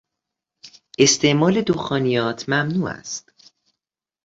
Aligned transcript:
استعمال 0.99 1.61
دخانیات 1.61 2.49
ممنوع 2.49 2.89
است. 2.89 3.31